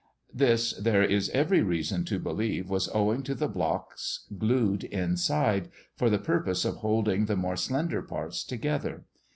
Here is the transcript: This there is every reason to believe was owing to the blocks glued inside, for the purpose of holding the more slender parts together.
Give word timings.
This 0.33 0.73
there 0.73 1.03
is 1.03 1.29
every 1.29 1.61
reason 1.61 2.03
to 2.05 2.17
believe 2.17 2.71
was 2.71 2.89
owing 2.91 3.21
to 3.21 3.35
the 3.35 3.47
blocks 3.47 4.25
glued 4.35 4.83
inside, 4.85 5.69
for 5.95 6.09
the 6.09 6.17
purpose 6.17 6.65
of 6.65 6.77
holding 6.77 7.27
the 7.27 7.35
more 7.35 7.55
slender 7.55 8.01
parts 8.01 8.43
together. 8.43 9.05